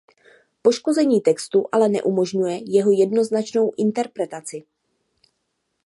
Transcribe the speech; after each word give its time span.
Poškození 0.61 1.21
textu 1.21 1.67
ale 1.71 1.89
neumožňuje 1.89 2.61
jeho 2.75 2.91
jednoznačnou 2.91 3.71
interpretaci. 3.77 4.63